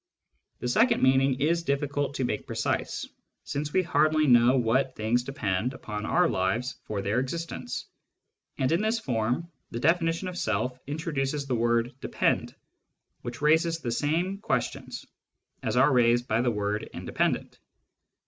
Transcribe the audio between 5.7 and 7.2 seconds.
upon our lives for their